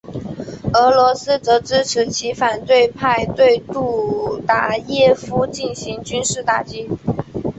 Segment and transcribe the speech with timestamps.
[0.73, 6.89] 俄罗斯则支持其反对派对杜达耶夫进行军事打击。